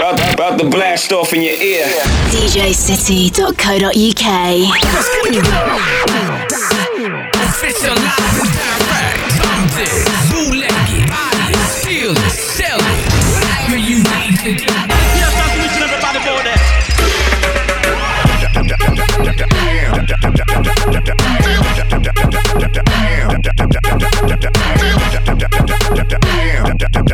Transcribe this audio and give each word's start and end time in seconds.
About, 0.00 0.32
about 0.32 0.58
to 0.58 0.64
blast 0.70 1.12
off 1.12 1.34
in 1.34 1.42
your 1.42 1.52
ear. 1.60 1.84
DJcity.co.uk. 2.32 3.52
Official 7.36 7.94
live 8.00 8.40
and 8.40 8.48
direct. 8.56 9.20
Come 9.36 9.68
this. 9.76 10.08
Bootleg 10.32 11.04
Buy 11.04 11.52
it. 11.52 11.68
Steal 11.68 12.12
it. 12.16 12.32
Sell 12.32 12.80
it. 12.80 13.12
Whatever 13.28 13.76
you 13.76 13.96
need 14.00 14.40
to 14.40 14.56
do. 14.56 14.72
Yes, 14.72 15.36
that's 15.36 15.52
the 15.52 15.60
mission 15.60 15.84
everybody 15.84 16.20
for 16.24 16.40
that. 16.48 16.60
Damn, 26.90 27.09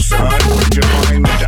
son, 0.00 0.18
where'd 0.18 0.74
you 0.74 0.82
find 0.82 1.24
that? 1.26 1.46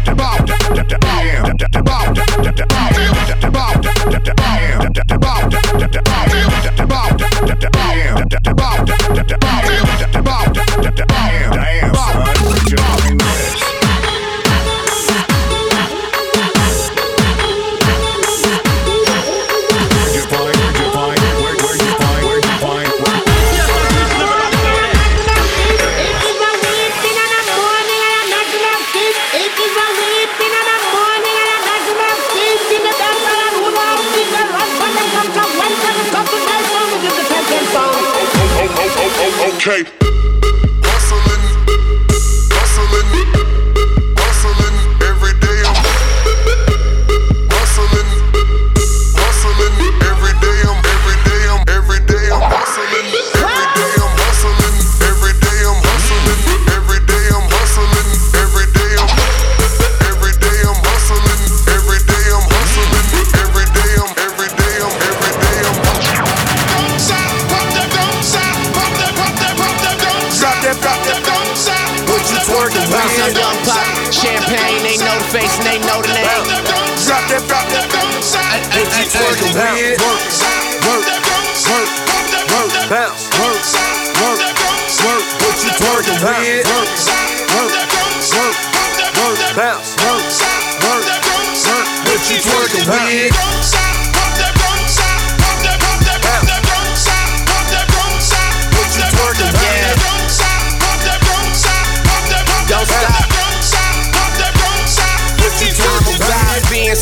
Damn, 8.88 9.27
damn, 9.27 9.27
damn, 9.27 9.57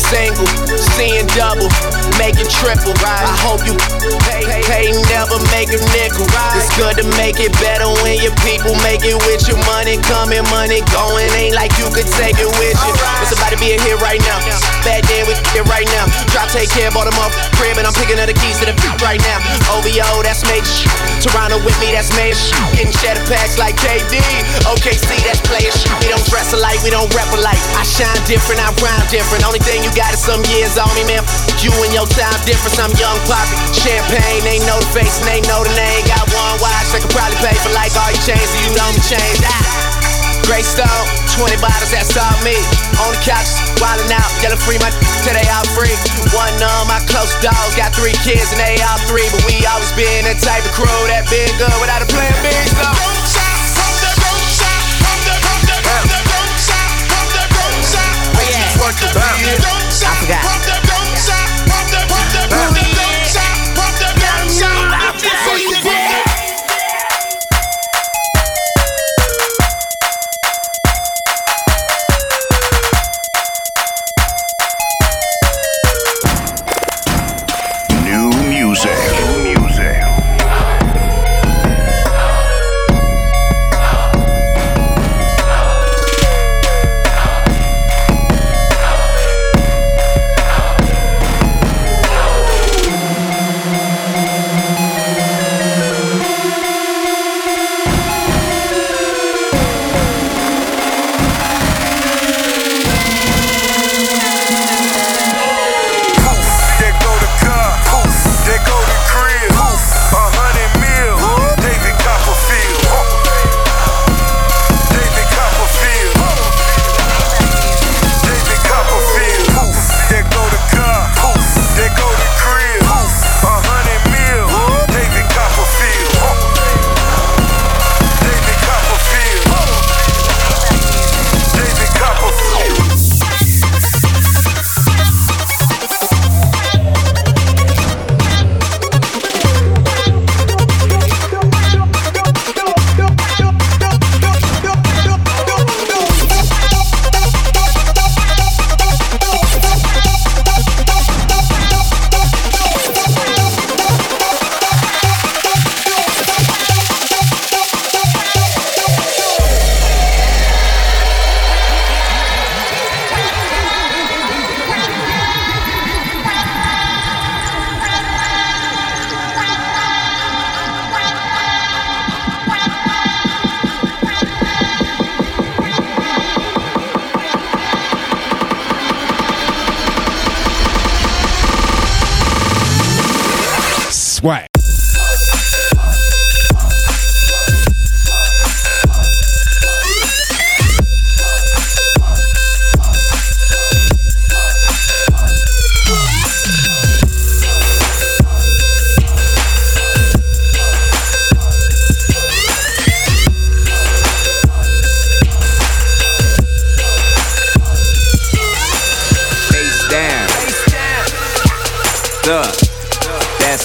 single, 0.09 0.47
seeing 0.95 1.27
double, 1.35 1.69
making 2.17 2.49
triple. 2.49 2.93
I 3.05 3.33
hope 3.45 3.63
you 3.65 3.73
pay, 4.27 4.43
pay, 4.65 4.85
never 5.09 5.39
make 5.53 5.69
a 5.73 5.79
nickel. 5.95 6.27
It's 6.57 6.69
good 6.75 6.97
to 7.01 7.05
make 7.17 7.39
it 7.39 7.53
better 7.61 7.87
when 8.03 8.19
your 8.21 8.33
people 8.43 8.73
make 8.83 9.05
it 9.05 9.17
with 9.29 9.47
your 9.47 9.57
money 9.69 9.97
coming, 10.05 10.43
money 10.51 10.81
going. 10.93 11.29
Ain't 11.37 11.55
like 11.55 11.73
you 11.77 11.87
could 11.93 12.09
take 12.17 12.37
it 12.37 12.49
with 12.59 12.77
you. 12.77 12.93
It's 13.21 13.33
about 13.33 13.53
to 13.53 13.59
be 13.61 13.73
a 13.73 13.79
hit 13.79 13.97
right 14.01 14.21
now. 14.21 14.37
Bad 14.83 15.05
day 15.07 15.23
with 15.25 15.39
it 15.55 15.65
right 15.69 15.87
now. 15.93 16.05
Drop, 16.33 16.49
take 16.49 16.69
care, 16.69 16.89
bought 16.91 17.09
them 17.09 17.17
off 17.21 17.33
crib, 17.57 17.77
and 17.77 17.85
I'm 17.85 17.93
picking 17.97 18.21
up 18.21 18.29
the 18.29 18.37
keys 18.37 18.61
to 18.61 18.65
the 18.69 18.75
beat 18.77 18.97
right 19.01 19.21
now. 19.21 19.41
OVO, 19.73 20.21
that's 20.21 20.45
major. 20.45 20.87
Toronto 21.21 21.57
with 21.65 21.75
me, 21.81 21.91
that's 21.91 22.13
major. 22.13 22.37
Getting 22.77 22.93
cheddar 23.01 23.25
packs 23.25 23.57
like 23.57 23.75
KD. 23.81 24.21
OKC, 24.69 25.09
that's 25.25 25.41
player. 25.45 25.73
We 26.01 26.13
don't 26.13 26.23
dress 26.29 26.53
alike, 26.53 26.79
we 26.85 26.93
don't 26.93 27.09
rep 27.13 27.29
alike. 27.33 27.59
I 27.75 27.83
shine 27.83 28.17
different, 28.29 28.61
I 28.61 28.69
rhyme 28.79 29.05
different. 29.09 29.43
Only 29.45 29.59
thing 29.59 29.83
you 29.83 29.91
got 29.97 30.13
is 30.13 30.21
some 30.21 30.41
years 30.53 30.77
on 30.77 30.89
me, 30.93 31.03
man. 31.09 31.25
You 31.57 31.73
and 31.81 31.89
your 31.89 32.05
time 32.05 32.37
difference. 32.45 32.77
I'm 32.77 32.93
young 33.01 33.17
poppy. 33.25 33.57
Champagne, 33.73 34.45
they 34.45 34.61
know 34.69 34.77
the 34.77 34.91
face 34.93 35.17
and 35.21 35.27
they 35.27 35.41
know 35.49 35.65
the 35.65 35.73
name. 35.73 36.05
Got 36.05 36.29
one 36.29 36.55
watch, 36.61 36.93
they 36.93 37.01
could 37.01 37.09
probably 37.09 37.37
pay 37.41 37.57
for 37.65 37.73
like 37.73 37.93
all 37.97 38.13
your 38.13 38.21
chains, 38.21 38.45
so 38.45 38.57
you 38.61 38.71
don't 38.77 38.99
change. 39.09 39.41
Ah. 39.41 39.87
Gray 40.45 40.63
Stone, 40.63 40.87
20 41.35 41.59
bottles, 41.59 41.91
that's 41.91 42.15
all 42.15 42.31
me. 42.39 42.55
On 43.03 43.11
the 43.11 43.19
couch, 43.19 43.51
wildin' 43.83 44.15
out, 44.15 44.31
yelling 44.39 44.61
free 44.63 44.79
my 44.79 44.87
till 45.25 45.35
they 45.35 45.43
all 45.51 45.67
free. 45.75 45.91
One 46.31 46.55
of 46.55 46.87
my 46.87 47.03
close 47.09 47.35
dogs 47.43 47.75
got 47.75 47.91
three 47.91 48.15
kids 48.23 48.55
and 48.55 48.61
they 48.63 48.79
all 48.85 49.01
three, 49.11 49.27
but 49.27 49.43
we 49.43 49.59
always 49.67 49.91
been 49.97 50.23
that 50.23 50.39
type 50.39 50.63
of 50.63 50.71
crew 50.71 51.01
that 51.11 51.27
been 51.27 51.51
good 51.59 51.73
without 51.83 51.99
a 51.99 52.07
plan 52.07 52.31
B. 52.39 52.47
So. 52.79 53.26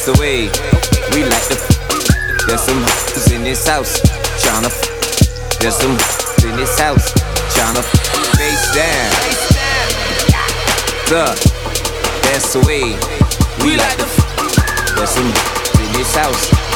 That's 0.02 0.18
the 0.18 0.20
way 0.20 0.50
we 1.14 1.22
like 1.22 1.46
to. 1.46 1.54
There's 2.48 2.60
some 2.60 2.82
in 3.32 3.44
this 3.44 3.68
house 3.68 4.00
tryna. 4.42 4.72
There's 5.60 5.76
some 5.76 5.92
in 6.42 6.56
this 6.56 6.76
house 6.76 7.12
tryna 7.54 7.84
face 8.34 8.74
down. 8.74 9.12
Look, 11.06 11.38
that's 12.24 12.52
the 12.52 12.64
way 12.66 12.98
we 13.62 13.76
like 13.76 13.96
to. 13.98 14.96
There's 14.96 15.10
some 15.10 15.30
in 15.78 15.92
this 15.92 16.12
house 16.16 16.71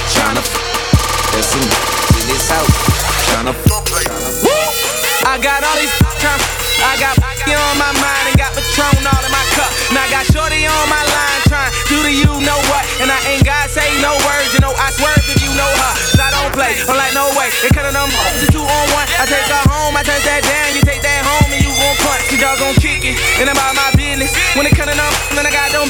play, 16.67 16.83
I'm 16.91 16.99
like 16.99 17.15
no 17.15 17.31
way. 17.39 17.49
They 17.63 17.71
cut 17.71 17.87
them 17.87 18.11
it's 18.43 18.51
two 18.51 18.63
on 18.63 18.87
one. 18.91 19.07
I 19.19 19.25
take 19.27 19.47
her 19.47 19.65
home, 19.71 19.95
I 19.95 20.03
touch 20.03 20.23
that 20.27 20.43
down, 20.43 20.75
you 20.75 20.83
take 20.83 21.03
that 21.03 21.23
home 21.23 21.47
and 21.55 21.63
you 21.63 21.71
gon' 21.71 21.97
punt. 22.03 22.21
Cause 22.27 22.41
y'all 22.43 22.59
gon' 22.59 22.75
kick 22.83 23.07
it. 23.07 23.17
And 23.39 23.47
I'm 23.47 23.55
about 23.55 23.75
my 23.79 23.91
business. 23.95 24.35
When 24.59 24.67
they 24.67 24.75
cut 24.75 24.91
them, 24.91 24.99
then 24.99 25.47
I 25.47 25.53
got 25.53 25.71
them. 25.71 25.87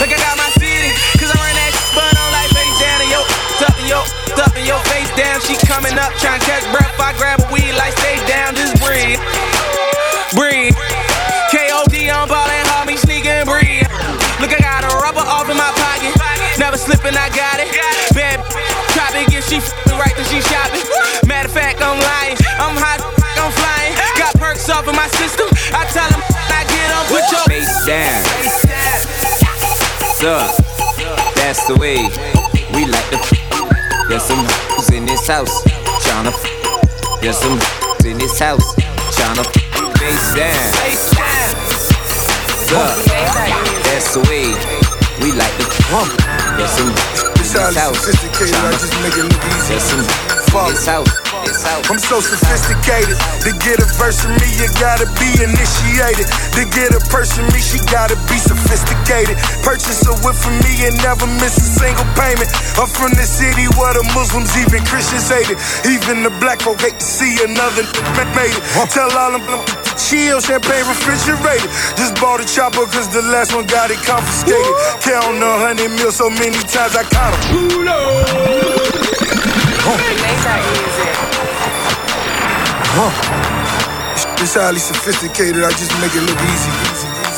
Like 0.00 0.12
I 0.12 0.18
got 0.20 0.36
my 0.40 0.48
city. 0.56 0.92
Cause 1.20 1.28
I 1.32 1.36
run 1.36 1.56
that 1.56 1.72
but 1.92 2.12
I'm 2.12 2.30
like 2.32 2.50
face 2.52 2.76
down 2.80 3.00
and 3.00 3.10
yo, 3.12 3.20
stuff 3.56 3.76
in 3.80 3.88
yo, 3.88 4.00
stuff 4.32 4.52
in 4.56 4.64
your 4.64 4.80
face 4.92 5.08
down. 5.16 5.40
She 5.44 5.56
coming 5.68 5.96
up, 5.96 6.12
trying 6.20 6.40
to 6.40 6.44
catch 6.44 6.64
breath. 6.72 6.92
I 7.00 7.12
grab 7.16 7.40
a 7.40 7.46
weed 7.52 7.72
like 7.76 7.92
stay 8.00 8.16
down, 8.28 8.56
just 8.56 8.76
breathe. 8.80 9.20
Breathe. 10.36 10.76
KOD 11.52 12.12
on 12.12 12.28
ballin', 12.28 12.66
homie, 12.76 12.98
sneak 12.98 13.24
and 13.24 13.48
breathe. 13.48 13.88
Look, 14.40 14.52
I 14.52 14.60
got 14.60 14.84
a 14.84 14.92
rubber 15.00 15.24
off 15.24 15.48
in 15.48 15.56
my 15.56 15.72
pocket. 15.72 16.12
Never 16.58 16.76
slipping, 16.76 17.16
I 17.16 17.28
got 17.32 17.60
it. 17.60 17.72
Bad 18.12 18.44
get 19.24 19.44
she 19.44 19.56
right 19.96 20.12
till 20.12 20.28
she 20.28 20.40
shopping. 20.44 20.84
Matter 21.26 21.48
of 21.48 21.54
fact, 21.54 21.80
I'm 21.80 21.96
lying. 21.96 22.36
I'm 22.60 22.76
hot, 22.76 23.00
I'm 23.40 23.52
flying. 23.52 23.94
Got 24.18 24.34
perks 24.36 24.68
off 24.68 24.86
in 24.88 24.94
my 24.94 25.08
system. 25.16 25.48
I 25.72 25.88
tell 25.88 26.08
them 26.12 26.20
I 26.52 26.64
get 26.68 26.92
on, 26.92 27.04
put 27.08 27.24
your 27.32 27.44
face 27.48 27.72
down. 27.86 28.20
Look, 30.20 30.48
that's 31.36 31.66
the 31.66 31.76
way 31.76 32.08
we 32.74 32.84
like 32.86 33.08
to. 33.10 33.18
There's 34.08 34.22
some 34.22 34.44
in 34.92 35.06
this 35.06 35.26
house 35.26 35.62
tryna. 36.04 36.32
There's 37.20 37.38
some 37.38 37.58
in 38.04 38.18
this 38.18 38.38
house 38.38 38.74
tryna 39.16 39.44
face 39.98 40.34
down. 40.34 40.60
Look, 42.70 42.96
that's 43.86 44.12
the 44.14 44.20
way 44.28 44.52
we 45.22 45.32
like 45.32 45.54
to. 45.58 45.66
There's 46.56 46.70
some 46.70 47.35
this 47.52 47.76
house 47.76 48.08
tryna. 48.32 48.70
There's 48.70 48.90
some 48.90 49.02
in 49.24 49.28
this 49.28 49.68
house. 49.68 50.68
This 50.68 50.86
house. 50.86 51.25
I'm 51.86 51.98
so 52.02 52.18
sophisticated. 52.18 53.14
To 53.46 53.50
get 53.62 53.78
a 53.78 53.86
verse 53.94 54.18
from 54.22 54.34
me, 54.42 54.48
you 54.58 54.66
gotta 54.82 55.06
be 55.18 55.30
initiated. 55.38 56.26
To 56.58 56.62
get 56.74 56.90
a 56.90 57.02
person 57.06 57.46
me, 57.54 57.60
she 57.62 57.78
gotta 57.86 58.18
be 58.26 58.38
sophisticated. 58.38 59.38
Purchase 59.62 60.02
a 60.10 60.14
whip 60.26 60.34
from 60.34 60.58
me 60.66 60.90
and 60.90 60.96
never 61.06 61.26
miss 61.38 61.54
a 61.58 61.68
single 61.78 62.08
payment. 62.18 62.50
I'm 62.74 62.90
from 62.90 63.14
the 63.14 63.26
city 63.26 63.70
where 63.78 63.94
the 63.94 64.02
Muslims, 64.16 64.50
even 64.58 64.82
Christians 64.86 65.30
hate 65.30 65.50
it. 65.50 65.58
Even 65.86 66.26
the 66.26 66.32
black 66.42 66.60
folk 66.62 66.80
hate 66.82 66.98
to 66.98 67.06
see 67.06 67.38
another 67.44 67.86
made 68.34 68.50
it. 68.50 68.62
Tell 68.90 69.10
all 69.14 69.38
them 69.38 69.44
chill, 69.94 70.40
champagne 70.40 70.86
refrigerated. 70.86 71.70
Just 71.94 72.18
bought 72.20 72.40
a 72.40 72.46
chopper 72.46 72.86
cause 72.90 73.08
the 73.14 73.22
last 73.22 73.54
one 73.54 73.66
got 73.66 73.90
it 73.90 74.02
confiscated. 74.02 74.74
Count 75.02 75.38
a 75.42 75.52
hundred 75.62 75.90
mil 75.94 76.10
so 76.10 76.30
many 76.30 76.58
times 76.66 76.94
I 76.98 77.04
count 79.86 80.02
them. 80.02 80.16
This 84.36 84.52
highly 84.54 84.82
sophisticated, 84.82 85.64
I 85.64 85.70
just 85.70 85.94
make 86.02 86.12
it 86.12 86.20
look 86.26 86.40
easy. 86.52 86.70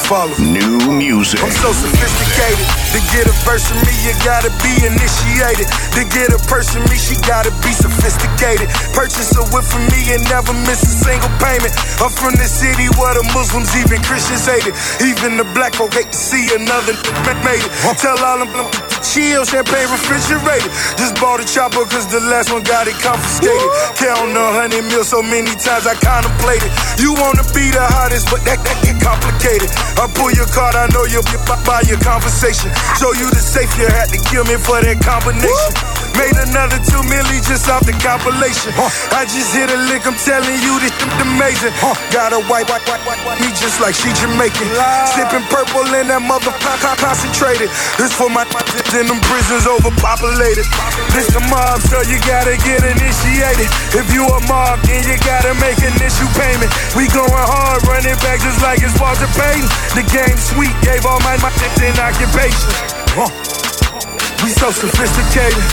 Follow. 0.09 0.33
New 0.41 0.81
music. 0.89 1.37
I'm 1.45 1.53
so 1.53 1.69
sophisticated. 1.77 2.65
To 2.97 3.01
get 3.13 3.29
a 3.29 3.35
verse 3.45 3.69
from 3.69 3.77
me, 3.85 3.93
you 4.09 4.17
gotta 4.25 4.49
be 4.65 4.73
initiated. 4.81 5.69
To 5.95 6.03
get 6.09 6.33
a 6.33 6.41
person 6.49 6.81
me, 6.89 6.97
she 6.97 7.13
gotta 7.29 7.53
be 7.61 7.77
sophisticated. 7.77 8.73
Purchase 8.97 9.37
a 9.37 9.45
whip 9.53 9.69
from 9.69 9.85
me 9.93 10.17
and 10.17 10.25
never 10.33 10.57
miss 10.65 10.81
a 10.81 10.95
single 11.05 11.29
payment. 11.37 11.77
I'm 12.01 12.09
from 12.09 12.33
the 12.41 12.49
city 12.49 12.89
where 12.97 13.15
the 13.21 13.25
Muslims, 13.37 13.69
even 13.77 14.01
Christians 14.01 14.49
hate 14.49 14.65
it. 14.65 14.75
Even 15.05 15.37
the 15.37 15.45
black 15.53 15.77
folk 15.77 15.93
hate 15.93 16.09
to 16.09 16.19
see 16.19 16.49
another 16.57 16.97
made 17.45 17.61
it. 17.61 17.73
Tell 18.01 18.17
all 18.25 18.41
them 18.41 18.88
chill, 19.03 19.45
champagne 19.45 19.89
refrigerated. 19.91 20.71
Just 20.99 21.19
bought 21.21 21.41
a 21.41 21.47
chopper 21.47 21.85
cause 21.87 22.07
the 22.11 22.21
last 22.31 22.51
one 22.51 22.63
got 22.63 22.87
it 22.87 22.99
confiscated. 23.01 23.69
Count 23.99 24.35
a 24.35 24.47
hundred 24.55 24.85
mil 24.89 25.05
so 25.05 25.23
many 25.23 25.53
times 25.59 25.87
I 25.87 25.95
contemplated. 25.99 26.71
You 26.99 27.15
wanna 27.15 27.45
be 27.55 27.71
the 27.71 27.85
hottest, 27.97 28.31
but 28.31 28.43
that, 28.45 28.63
that 28.63 28.79
get 28.83 28.99
complicated. 29.03 29.71
I 29.99 30.07
pull 30.15 30.31
your 30.35 30.49
card, 30.51 30.75
I 30.75 30.87
know 30.95 31.05
you'll 31.07 31.27
be 31.31 31.39
by 31.65 31.85
your 31.85 32.01
conversation. 32.01 32.73
Show 32.97 33.13
you 33.15 33.29
the 33.31 33.43
safe, 33.43 33.71
you 33.77 33.87
had 33.89 34.09
to 34.11 34.19
kill 34.29 34.45
me 34.49 34.57
for 34.57 34.81
that 34.81 34.99
combination. 35.05 35.73
Made 36.17 36.35
another 36.51 36.83
two 36.83 36.99
milli 37.07 37.39
just 37.47 37.71
off 37.71 37.87
the 37.87 37.95
compilation. 38.03 38.75
I 39.15 39.23
just 39.29 39.55
hit 39.55 39.71
a 39.71 39.79
lick, 39.87 40.03
I'm 40.09 40.19
telling 40.19 40.59
you 40.65 40.75
this 40.83 40.91
shit 40.91 41.13
amazing. 41.23 41.71
Got 42.11 42.35
a 42.35 42.41
white, 42.51 42.67
white, 42.67 42.83
white, 42.91 43.05
white, 43.07 43.23
white, 43.23 43.39
me 43.39 43.53
just 43.55 43.79
like 43.79 43.95
she 43.95 44.11
Jamaican. 44.19 44.67
Sipping 45.15 45.47
purple 45.53 45.87
in 45.95 46.11
that 46.11 46.25
motherfucker 46.25 46.97
concentrated. 46.99 47.71
This 48.01 48.11
for 48.11 48.29
my 48.29 48.45
in 48.95 49.05
them 49.07 49.21
prisons 49.29 49.67
overpopulated. 49.69 50.65
This 51.13 51.29
the 51.35 51.43
mob, 51.53 51.81
so 51.85 52.01
you 52.09 52.17
gotta 52.25 52.57
get 52.65 52.81
initiated. 52.81 53.69
If 53.93 54.09
you 54.15 54.25
a 54.25 54.41
mob, 54.49 54.81
then 54.89 55.05
you 55.05 55.17
gotta 55.25 55.53
make 55.61 55.77
initial 55.83 56.29
payment. 56.39 56.73
We 56.97 57.09
going 57.13 57.29
hard, 57.33 57.85
running 57.85 58.17
back 58.25 58.41
just 58.41 58.63
like 58.65 58.81
it's 58.81 58.97
Walter 58.97 59.29
Payton. 59.37 59.69
The 59.93 60.05
game 60.09 60.39
sweet, 60.41 60.73
gave 60.81 61.05
all 61.05 61.21
my 61.21 61.37
my 61.45 61.53
in 61.85 61.93
occupation. 62.01 62.73
Huh. 63.13 63.29
We 64.45 64.55
so 64.57 64.71
sophisticated. 64.71 65.65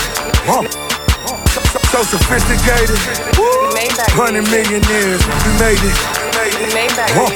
Huh. 0.43 0.65
So, 0.65 1.59
so, 1.61 2.03
so 2.03 2.17
sophisticated. 2.19 2.99
Hundred 4.17 4.49
millionaires, 4.51 5.23
we 5.23 5.51
made 5.61 5.79
it. 5.79 5.95
We 6.59 6.67
made 6.73 6.91
it. 6.91 7.11
Huh. 7.15 7.31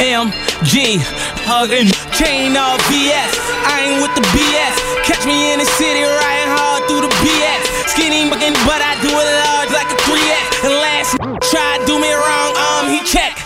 Boy. 0.00 0.06
Yeah. 0.06 0.24
Good. 0.24 0.24
M 0.24 0.28
M 0.28 0.32
G, 0.64 0.96
hugging, 1.44 1.92
chain 2.16 2.56
off 2.56 2.80
BS. 2.88 3.32
I 3.68 3.84
ain't 3.84 4.00
with 4.00 4.14
the 4.16 4.24
BS. 4.32 4.76
Catch 5.04 5.26
me 5.26 5.52
in 5.52 5.58
the 5.58 5.68
city 5.76 6.00
riding 6.00 6.50
hard 6.56 6.88
through 6.88 7.04
the 7.04 7.12
BS. 7.20 7.60
Skinny 7.92 8.28
but 8.30 8.80
I 8.80 8.96
do 9.04 9.12
it 9.12 9.28
large 9.44 9.72
like 9.76 9.92
a 9.92 9.98
3X. 10.08 10.64
And 10.64 10.74
last 10.80 11.16
tried 11.52 11.84
do 11.84 11.98
me 12.00 12.12
wrong, 12.12 12.52
um, 12.56 12.88
he 12.88 13.00
check. 13.04 13.39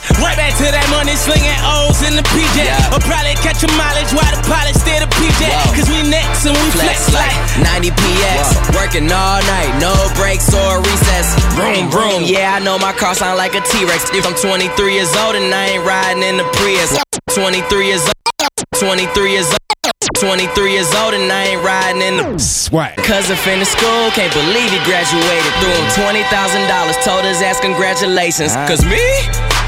To 0.65 0.73
that 0.73 0.89
money 0.89 1.13
slinging 1.13 1.53
O's 1.61 2.01
in 2.09 2.17
the 2.17 2.25
PJ. 2.33 2.57
Or 2.89 2.97
probably 3.05 3.37
catch 3.45 3.61
a 3.61 3.69
mileage 3.77 4.09
while 4.17 4.33
the 4.33 4.41
pilot 4.49 4.73
stay 4.73 4.97
the 4.97 5.05
PJ. 5.13 5.45
Cause 5.77 5.93
we 5.93 6.01
next 6.09 6.49
and 6.49 6.57
we 6.57 6.65
flex, 6.73 7.05
Flex 7.13 7.61
like 7.61 7.85
90 7.85 7.93
PS. 7.93 8.49
Working 8.73 9.13
all 9.13 9.45
night, 9.45 9.77
no 9.77 9.93
breaks 10.17 10.49
or 10.57 10.81
recess. 10.81 11.37
Vroom, 11.53 11.93
vroom. 11.93 12.25
Yeah, 12.25 12.57
I 12.57 12.65
know 12.65 12.81
my 12.81 12.97
car 12.97 13.13
sound 13.13 13.37
like 13.37 13.53
a 13.53 13.61
T 13.61 13.85
Rex. 13.85 14.09
If 14.17 14.25
I'm 14.25 14.33
23 14.41 14.73
years 14.89 15.13
old 15.21 15.37
and 15.37 15.53
I 15.53 15.77
ain't 15.77 15.85
riding 15.85 16.25
in 16.25 16.41
the 16.41 16.49
Prius. 16.57 16.97
23 17.37 17.61
years 17.85 18.09
old. 18.09 18.81
23 18.81 19.37
years 19.37 19.53
old. 19.53 19.94
23 20.19 20.73
years 20.73 20.93
old 20.95 21.15
and 21.15 21.31
I 21.31 21.55
ain't 21.55 21.63
riding 21.63 22.03
in 22.03 22.17
the 22.17 22.39
Swag. 22.39 22.97
Cousin 22.97 23.37
finished 23.37 23.73
school, 23.73 24.11
can't 24.13 24.33
believe 24.33 24.71
he 24.71 24.81
graduated. 24.85 25.53
Threw 25.61 25.73
him 25.73 25.87
$20,000, 26.25 27.05
told 27.05 27.25
his 27.25 27.41
ass 27.43 27.61
congratulations. 27.61 28.55
Cause 28.69 28.85
me? 28.85 29.03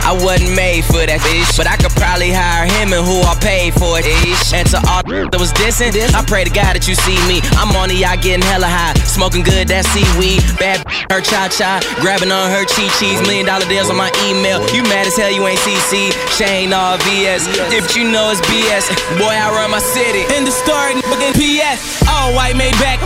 I 0.06 0.14
wasn't 0.22 0.54
made 0.54 0.86
for 0.86 1.02
that 1.02 1.18
fish, 1.18 1.50
but 1.58 1.66
I 1.66 1.74
could 1.74 1.90
probably 1.98 2.30
hire 2.30 2.62
him 2.62 2.94
and 2.94 3.02
who 3.02 3.26
I 3.26 3.34
paid 3.42 3.74
for 3.74 3.98
it. 3.98 4.06
Ish. 4.06 4.54
And 4.54 4.62
to 4.70 4.78
all 4.86 5.02
that 5.34 5.34
was 5.34 5.50
dissing, 5.58 5.90
this 5.90 6.14
I 6.14 6.22
pray 6.22 6.46
to 6.46 6.52
God 6.54 6.78
that 6.78 6.86
you 6.86 6.94
see 6.94 7.18
me. 7.26 7.42
I'm 7.58 7.74
on 7.74 7.90
the 7.90 7.98
yacht 7.98 8.22
getting 8.22 8.46
hella 8.46 8.70
high, 8.70 8.94
smoking 9.02 9.42
good 9.42 9.66
that 9.66 9.82
seaweed. 9.90 10.46
Bad 10.62 10.86
her 11.10 11.18
cha 11.18 11.50
cha, 11.50 11.82
grabbing 11.98 12.30
on 12.30 12.54
her 12.54 12.62
chi 12.70 12.86
chis. 13.02 13.18
Million 13.26 13.50
dollar 13.50 13.66
deals 13.66 13.90
on 13.90 13.98
my 13.98 14.06
email. 14.30 14.62
You 14.70 14.86
mad 14.86 15.10
as 15.10 15.18
hell, 15.18 15.34
you 15.34 15.42
ain't 15.42 15.58
CC. 15.66 16.14
Shane 16.38 16.70
all 16.70 17.02
VS. 17.02 17.50
If 17.74 17.98
you 17.98 18.06
know 18.06 18.30
it's 18.30 18.38
BS, 18.46 18.86
boy, 19.18 19.34
I 19.34 19.50
run 19.50 19.74
my 19.74 19.82
city. 19.82 20.22
In 20.34 20.42
the 20.44 20.50
story, 20.50 20.98
fucking 21.06 21.34
PS. 21.38 22.02
All 22.08 22.34
white 22.34 22.56
made 22.56 22.74
back. 22.82 22.98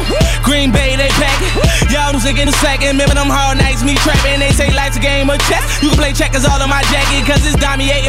Green 0.44 0.72
Bay, 0.72 0.96
they 0.96 1.08
pack 1.20 1.36
it. 1.42 1.92
Y'all 1.92 2.12
who's 2.12 2.24
in 2.24 2.46
the 2.46 2.56
second. 2.62 2.96
Remember 2.96 3.14
them 3.14 3.28
hard 3.28 3.58
nights, 3.58 3.84
me 3.84 3.94
trapping. 4.00 4.40
They 4.40 4.52
say 4.52 4.72
life's 4.72 4.96
a 4.96 5.00
game 5.00 5.28
of 5.28 5.38
chess. 5.50 5.82
You 5.82 5.90
can 5.90 5.98
play 5.98 6.12
checkers 6.12 6.44
all 6.44 6.60
on 6.60 6.68
my 6.68 6.82
jacket, 6.88 7.26
cause 7.26 7.44
it's 7.44 7.60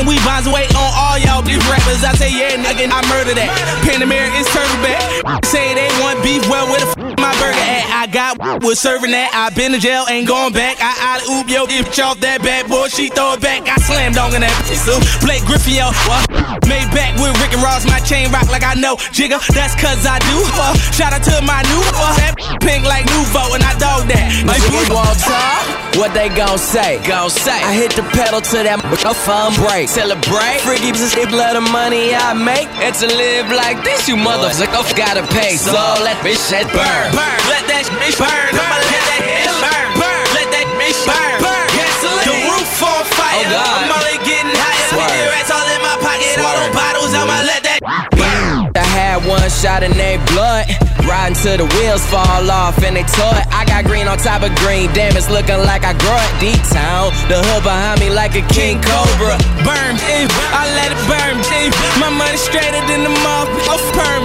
and 0.02 0.08
we 0.08 0.18
bonds 0.26 0.48
away 0.48 0.66
on 0.74 0.90
all 0.98 1.18
y'all 1.18 1.42
beef 1.42 1.62
rappers. 1.70 2.04
I 2.04 2.14
say, 2.14 2.34
yeah, 2.34 2.58
nigga, 2.58 2.90
I 2.90 3.02
murder 3.08 3.34
that. 3.38 3.50
Panamera 3.86 4.34
is 4.34 4.48
turtleback. 4.50 5.46
Say 5.46 5.74
they 5.74 5.88
want 6.02 6.22
beef, 6.24 6.42
well, 6.50 6.68
where 6.68 6.80
the 6.80 6.90
f 6.90 7.01
my 7.22 7.32
burger 7.38 7.62
at? 7.62 7.86
I 7.94 8.10
got 8.10 8.42
was 8.66 8.82
serving 8.82 9.14
that. 9.14 9.30
I 9.38 9.54
been 9.54 9.72
to 9.72 9.80
jail, 9.80 10.10
ain't 10.10 10.28
going 10.28 10.54
back. 10.54 10.82
I 10.82 10.98
alley 11.14 11.26
oop 11.30 11.46
yo, 11.46 11.70
bitch 11.70 12.02
off 12.02 12.18
that 12.26 12.42
bad 12.42 12.66
boy, 12.66 12.90
she 12.90 13.14
throw 13.14 13.38
it 13.38 13.42
back. 13.46 13.70
I 13.70 13.78
slam 13.86 14.18
dunk 14.18 14.34
in 14.34 14.42
that 14.42 14.52
bitch. 14.66 14.82
So 14.82 14.98
Blake 15.22 15.46
Griffin, 15.46 15.78
yo, 15.78 15.94
what? 16.10 16.26
Made 16.66 16.90
back 16.90 17.14
with 17.22 17.38
Rick 17.38 17.54
and 17.54 17.62
Ross, 17.62 17.86
my 17.86 18.02
chain 18.02 18.34
rock 18.34 18.50
like 18.50 18.66
I 18.66 18.74
know. 18.74 18.98
Jigga, 19.14 19.38
that's 19.54 19.78
cause 19.78 20.10
I 20.10 20.18
do. 20.26 20.38
Uh, 20.58 20.74
shout 20.90 21.14
out 21.14 21.22
to 21.30 21.38
my 21.46 21.62
new 21.70 21.84
uh, 21.94 22.18
that 22.18 22.34
pink 22.66 22.84
like 22.90 23.06
Nuvo, 23.06 23.54
and 23.54 23.62
I 23.62 23.78
dog 23.78 24.10
that. 24.10 24.26
My 24.42 24.58
Niggas 24.58 24.90
won't 24.90 25.20
talk. 25.20 25.82
What 26.00 26.14
they 26.14 26.30
gon' 26.30 26.58
say? 26.58 27.04
Gon' 27.06 27.30
say. 27.30 27.52
I 27.52 27.74
hit 27.74 27.92
the 27.92 28.04
pedal 28.16 28.40
to 28.40 28.58
that 28.64 28.80
a 29.04 29.14
fun 29.14 29.54
break. 29.60 29.90
Celebrate. 29.90 30.64
Freaky 30.64 30.92
just 30.92 31.18
if 31.18 31.32
love 31.32 31.58
of 31.58 31.70
money 31.72 32.16
I 32.16 32.34
make. 32.34 32.68
And 32.80 32.96
to 32.96 33.08
live 33.08 33.52
like 33.52 33.84
this, 33.84 34.08
you 34.08 34.16
motherfucker 34.16 34.96
gotta 34.96 35.28
pay. 35.28 35.58
So 35.58 35.76
let 36.02 36.16
bitch 36.24 36.40
shit 36.50 36.68
burn. 36.72 37.11
Burn. 37.16 37.40
Let 37.52 37.64
that 37.68 37.86
bitch 38.00 38.18
burn. 38.18 38.52
I'ma 38.56 38.78
let 38.80 39.04
that 39.08 39.22
bitch 39.22 39.56
burn. 39.62 39.88
Burn. 40.00 40.24
Let 40.36 40.48
that 40.52 40.68
bitch 40.80 41.00
burn. 41.08 41.38
Burn. 41.44 41.68
Gasoline. 41.76 42.28
The 42.28 42.36
roof 42.50 42.84
on 42.84 43.04
fire. 43.16 43.46
Oh, 43.46 43.54
God. 43.54 43.76
I'm 43.86 43.92
only 43.92 44.18
getting 44.24 44.56
higher. 44.56 44.90
Swerve. 44.92 45.32
Rats 45.36 45.52
all 45.52 45.68
in 45.68 45.82
my 45.84 45.96
pocket. 46.00 46.36
All 46.40 46.58
them 46.58 46.72
bottles. 46.74 47.12
I'ma 47.14 47.38
let 47.48 47.62
that 47.68 47.80
burn. 47.84 48.72
I 48.76 48.86
had 48.88 49.24
one 49.28 49.50
shot 49.50 49.84
and 49.84 49.94
they 49.96 50.18
blood. 50.32 50.68
Riding 51.02 51.36
till 51.36 51.58
the 51.58 51.68
wheels 51.76 52.06
fall 52.08 52.46
off 52.52 52.78
and 52.86 52.96
they 52.96 53.04
tore 53.04 53.34
it. 53.36 53.48
I 53.50 53.66
got 53.66 53.84
green 53.90 54.08
on 54.08 54.18
top 54.22 54.46
of 54.46 54.54
green. 54.62 54.94
Damn, 54.94 55.18
it's 55.18 55.30
looking 55.34 55.58
like 55.66 55.84
I 55.84 55.98
grow 55.98 56.16
it 56.16 56.34
deep 56.40 56.62
town. 56.70 57.10
The 57.26 57.42
hood 57.42 57.66
behind 57.66 58.00
me 58.00 58.14
like 58.14 58.38
a 58.38 58.46
king 58.54 58.78
cobra. 58.80 59.36
Burn, 59.66 59.98
if 60.08 60.30
I 60.54 60.70
let 60.78 60.94
it 60.94 61.02
burn, 61.10 61.42
if 61.66 61.74
my 61.98 62.14
money 62.14 62.38
straighter 62.38 62.80
than 62.86 63.02
the 63.04 63.14
moth 63.26 63.50
of 63.66 63.82
perm. 63.98 64.21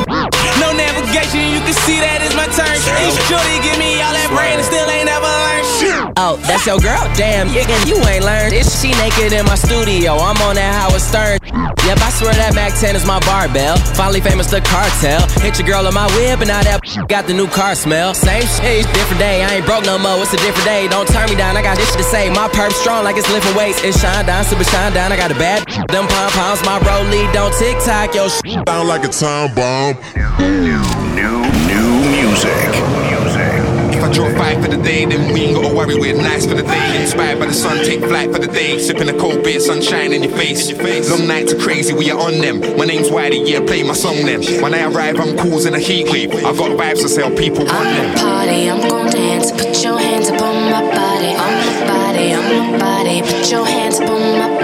Oh, 6.26 6.34
that's 6.42 6.66
your 6.66 6.82
girl? 6.82 6.98
Damn, 7.14 7.46
you, 7.54 7.62
you 7.86 8.02
ain't 8.02 8.26
learned. 8.26 8.50
It's 8.50 8.82
she 8.82 8.90
naked 8.98 9.30
in 9.30 9.46
my 9.46 9.54
studio. 9.54 10.18
I'm 10.18 10.34
on 10.42 10.58
that 10.58 10.74
Howard 10.74 10.98
Stern. 10.98 11.38
Yep, 11.86 12.02
I 12.02 12.10
swear 12.18 12.34
that 12.34 12.50
Mac 12.50 12.74
10 12.74 12.98
is 12.98 13.06
my 13.06 13.22
barbell. 13.22 13.78
Finally 13.94 14.26
famous 14.26 14.50
the 14.50 14.58
cartel. 14.58 15.22
Hit 15.38 15.54
your 15.62 15.70
girl 15.70 15.86
on 15.86 15.94
my 15.94 16.10
whip 16.18 16.42
and 16.42 16.50
now 16.50 16.66
that 16.66 16.82
got 17.06 17.30
the 17.30 17.34
new 17.34 17.46
car 17.46 17.78
smell. 17.78 18.10
Same 18.10 18.42
shit, 18.42 18.90
different 18.90 19.22
day. 19.22 19.46
I 19.46 19.62
ain't 19.62 19.66
broke 19.70 19.86
no 19.86 20.02
more. 20.02 20.18
It's 20.18 20.34
a 20.34 20.42
different 20.42 20.66
day. 20.66 20.90
Don't 20.90 21.06
turn 21.06 21.30
me 21.30 21.38
down. 21.38 21.54
I 21.54 21.62
got 21.62 21.78
this 21.78 21.94
shit 21.94 22.02
to 22.02 22.08
say. 22.10 22.26
My 22.26 22.50
perp 22.50 22.74
strong 22.74 23.06
like 23.06 23.14
it's 23.14 23.30
lifting 23.30 23.54
weights. 23.54 23.78
It's 23.86 23.94
shine 24.02 24.26
down, 24.26 24.42
super 24.42 24.66
shine 24.66 24.98
down. 24.98 25.14
I 25.14 25.16
got 25.16 25.30
a 25.30 25.38
bad 25.38 25.62
them 25.94 26.10
pom 26.10 26.34
poms. 26.34 26.58
My 26.66 26.82
rollie 26.82 27.30
don't 27.30 27.54
tick 27.54 27.78
tock. 27.86 28.18
Yo, 28.18 28.26
Sound 28.66 28.90
like 28.90 29.06
a 29.06 29.12
time 29.14 29.54
bomb. 29.54 29.94
New, 30.42 30.82
new, 31.14 31.38
new 31.70 31.88
music. 32.10 32.50
Music. 32.50 32.75
Draw 34.16 34.32
five 34.32 34.62
for 34.64 34.68
the 34.68 34.82
day, 34.82 35.04
then 35.04 35.30
we 35.34 35.42
ain't 35.42 35.54
gotta 35.54 35.76
worry, 35.76 35.94
we're 35.94 36.16
nice 36.16 36.46
for 36.46 36.54
the 36.54 36.62
day. 36.62 37.02
Inspired 37.02 37.38
by 37.38 37.44
the 37.44 37.52
sun, 37.52 37.84
take 37.84 38.00
flight 38.00 38.32
for 38.32 38.38
the 38.38 38.46
day. 38.46 38.78
Sipping 38.78 39.10
a 39.10 39.12
cold 39.12 39.44
beer, 39.44 39.60
sunshine 39.60 40.14
in 40.14 40.22
your 40.22 40.32
face. 40.32 40.72
Long 41.10 41.28
nights 41.28 41.52
are 41.52 41.58
crazy, 41.58 41.92
we 41.92 42.10
are 42.10 42.18
on 42.18 42.40
them. 42.40 42.60
My 42.78 42.86
name's 42.86 43.10
Wiley, 43.10 43.42
yeah, 43.44 43.60
play 43.60 43.82
my 43.82 43.92
song 43.92 44.16
then. 44.24 44.40
When 44.62 44.72
I 44.72 44.84
arrive, 44.84 45.20
I'm 45.20 45.36
causing 45.36 45.74
a 45.74 45.78
heat 45.78 46.10
wave. 46.10 46.34
I 46.34 46.56
got 46.56 46.70
vibes 46.80 47.02
to 47.02 47.10
sell, 47.10 47.30
people 47.30 47.66
want 47.66 47.90
them. 47.92 48.14
party, 48.16 48.70
I'm 48.70 48.80
gonna 48.88 49.12
dance. 49.12 49.52
Put 49.52 49.84
your 49.84 49.98
hands 49.98 50.30
up 50.30 50.40
on 50.40 50.70
my 50.70 50.80
body, 50.80 51.32
on 51.36 51.52
my 51.60 51.86
body, 51.86 52.32
on 52.32 52.72
my 52.72 52.78
body. 52.78 53.20
Put 53.20 53.50
your 53.50 53.66
hands 53.66 54.00
up 54.00 54.08
on 54.08 54.38
my 54.38 54.48
body. 54.48 54.55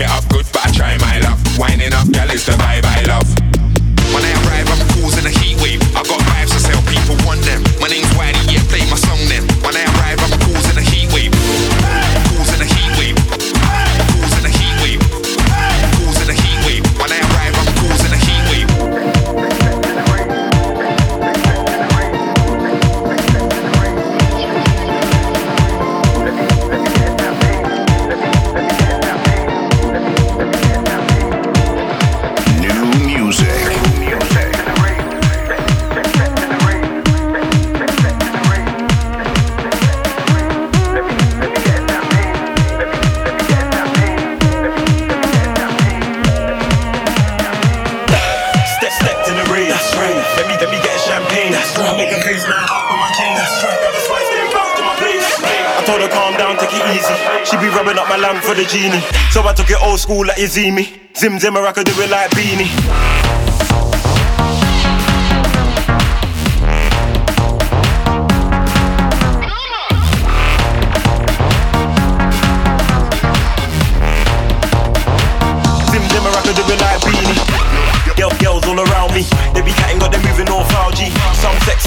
It 0.00 0.10
up 0.10 0.28
good, 0.28 0.46
but 0.52 0.66
I 0.66 0.70
try 0.72 0.98
my 0.98 1.18
luck. 1.20 1.38
Winding 1.58 1.92
up, 1.92 2.10
gal 2.10 2.30
it's 2.30 2.46
the 2.46 2.52
vibe 2.52 2.84
I 2.84 3.02
love. 3.04 3.37
school 60.08 60.24
like 60.24 60.38
you 60.38 60.46
see 60.46 60.70
me. 60.70 60.84
Zim 61.14 61.38
Zim 61.38 61.52
Morocco 61.52 61.82
do 61.82 61.92
it 62.00 62.08
like 62.08 62.30
Beanie. 62.30 63.18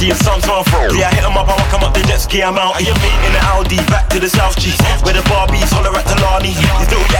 and 0.09 0.17
some 0.17 0.41
time 0.41 0.65
Yeah, 0.97 1.09
I 1.09 1.13
hit 1.13 1.21
them 1.21 1.37
up, 1.37 1.45
I 1.45 1.53
rock 1.53 1.69
them 1.69 1.83
up 1.85 1.93
the 1.93 2.01
jet 2.01 2.17
ski, 2.17 2.41
I'm 2.41 2.57
out. 2.57 2.81
In 2.81 2.89
the 2.89 3.41
Audi, 3.53 3.77
back 3.85 4.09
to 4.09 4.19
the 4.19 4.29
South 4.29 4.57
G. 4.57 4.73
Where 5.05 5.13
the 5.13 5.21
Barbies 5.29 5.69
holler 5.69 5.93
at 5.93 6.05
the 6.09 6.17
Lani. 6.25 6.57
These 6.57 6.89
little 6.89 7.10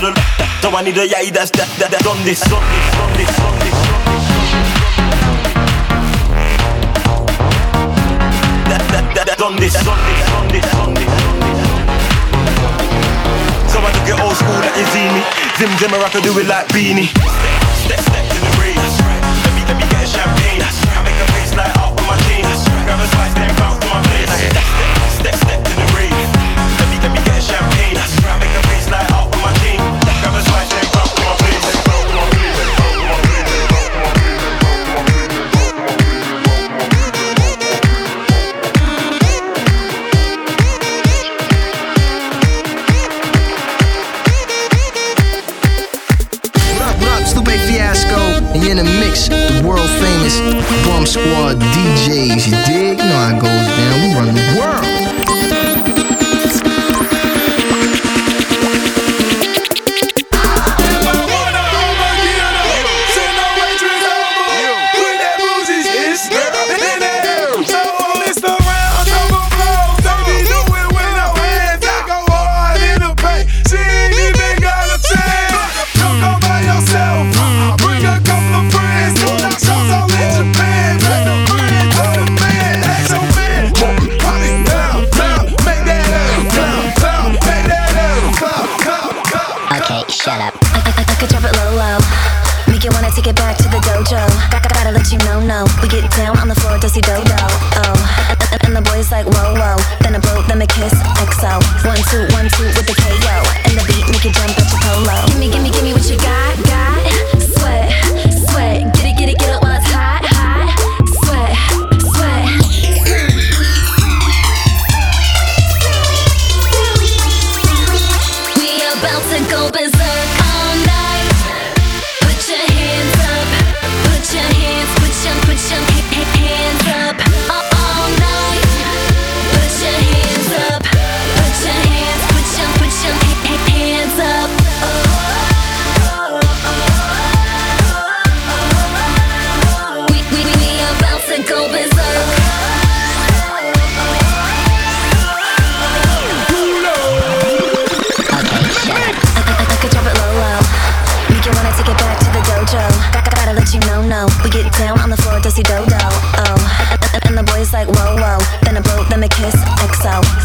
to 0.00 0.06
the 0.06 0.12
left. 0.12 0.62
So 0.62 0.70
I 0.70 0.82
need 0.82 0.98
a 0.98 1.06
yay 1.06 1.30
that's 1.30 1.50
that 1.56 1.68
that 1.80 1.90
that 1.90 2.06
on 2.06 2.18
this 2.24 2.42
on 2.52 2.60
this 2.60 2.86
on 3.00 3.10
this 3.16 3.32
on 3.40 3.54
this. 3.64 3.76
That 8.68 8.82
that 8.92 9.06
that 9.16 9.26
that 9.26 9.40
on 9.40 9.56
this 9.56 9.76
on 9.86 10.00
this 10.08 10.24
on 10.36 10.46
this 10.52 10.68
on 10.76 10.90
this. 10.92 11.12
So 13.72 13.78
I 13.80 13.90
took 13.92 14.06
your 14.08 14.20
old 14.20 14.36
school 14.36 14.60
That 14.60 14.74
you 14.76 14.86
see 14.92 15.08
me. 15.08 15.22
Zim 15.56 15.72
zim, 15.80 15.92
I 15.94 16.08
can 16.12 16.22
do 16.22 16.36
it 16.38 16.46
like 16.46 16.68
Beanie. 16.68 17.08
Step 17.08 18.00
step 18.00 18.00
step 18.00 18.24
to 18.32 18.38
the 18.40 18.55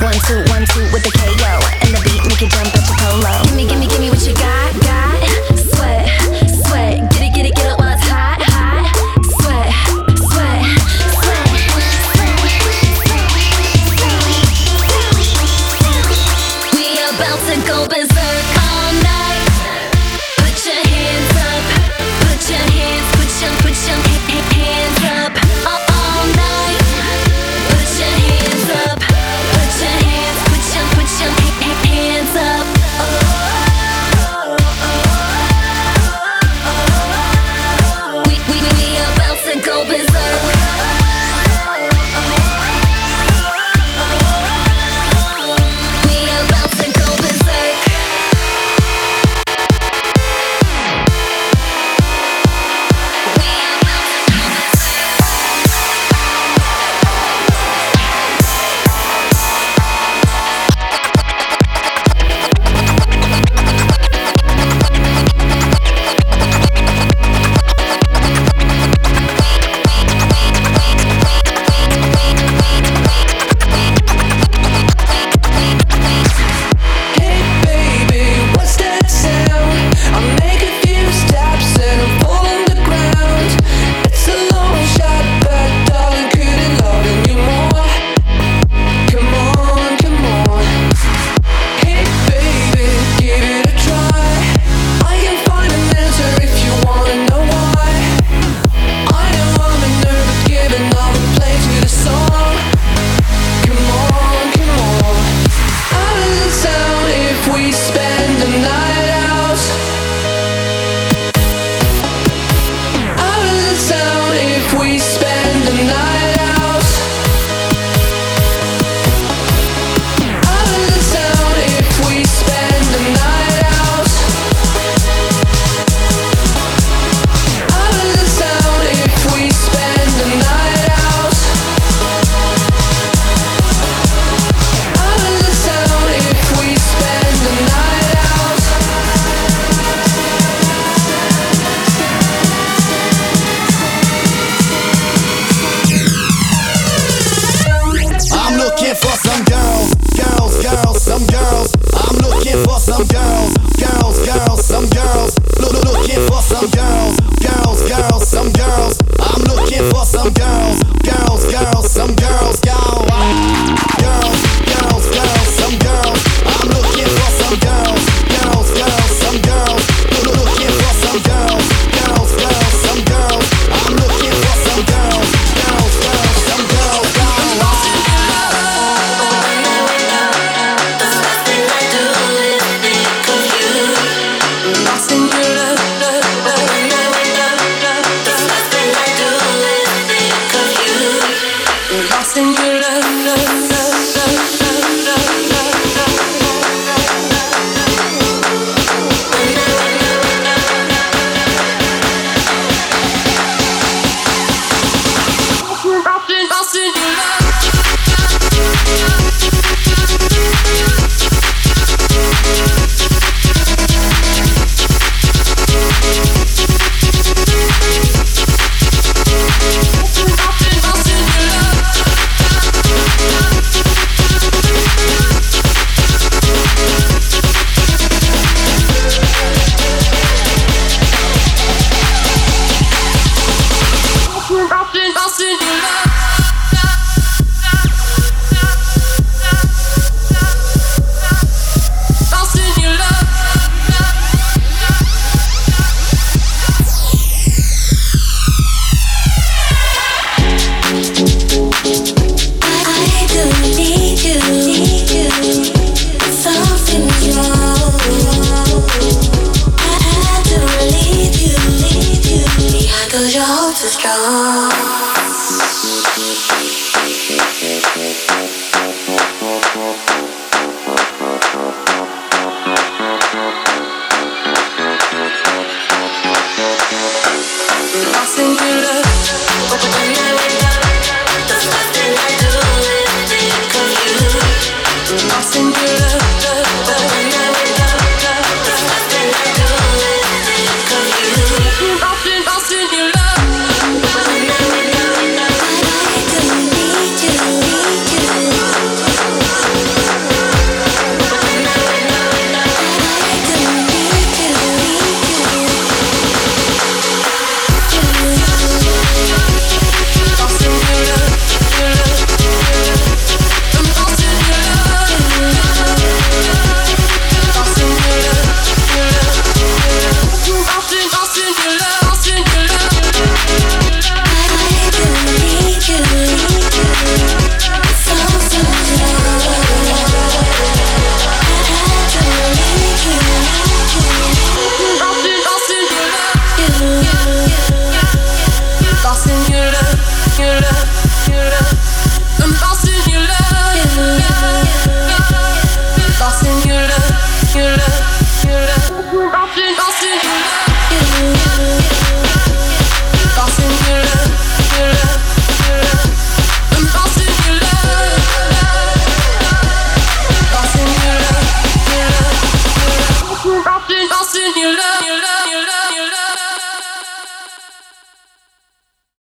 One, 0.01 0.13
two, 0.25 0.41
one, 0.49 0.65
two 0.65 0.81
with 0.91 1.03
the 1.03 1.11
KO. 1.13 1.59
And 1.85 1.93
the 1.93 2.01
beat 2.01 2.25
make 2.27 2.41
you 2.41 2.49
jump 2.49 2.80